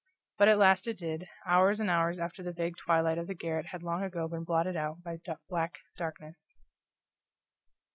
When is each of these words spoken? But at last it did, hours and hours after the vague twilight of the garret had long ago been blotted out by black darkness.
But 0.39 0.47
at 0.47 0.57
last 0.57 0.87
it 0.87 0.97
did, 0.97 1.27
hours 1.45 1.79
and 1.79 1.87
hours 1.87 2.17
after 2.17 2.41
the 2.41 2.51
vague 2.51 2.75
twilight 2.75 3.19
of 3.19 3.27
the 3.27 3.35
garret 3.35 3.67
had 3.67 3.83
long 3.83 4.01
ago 4.01 4.27
been 4.27 4.43
blotted 4.43 4.75
out 4.75 5.03
by 5.03 5.19
black 5.47 5.75
darkness. 5.95 6.57